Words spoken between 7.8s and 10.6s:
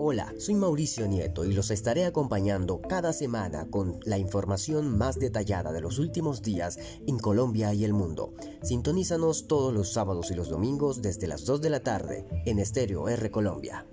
el mundo. Sintonízanos todos los sábados y los